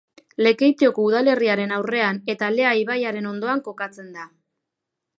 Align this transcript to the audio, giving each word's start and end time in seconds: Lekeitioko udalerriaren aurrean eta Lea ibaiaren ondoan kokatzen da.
Lekeitioko 0.45 1.05
udalerriaren 1.09 1.75
aurrean 1.77 2.21
eta 2.35 2.51
Lea 2.57 2.75
ibaiaren 2.83 3.31
ondoan 3.35 3.65
kokatzen 3.71 4.13
da. 4.19 4.29